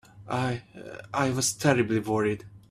I—I 0.33 1.29
was 1.29 1.53
terribly 1.53 1.99
worried. 1.99 2.45